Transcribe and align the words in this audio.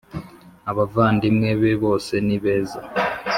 Abavandimwe 0.69 1.49
be 1.61 1.71
bose 1.83 2.13
ni 2.25 2.37
beza 2.43 2.79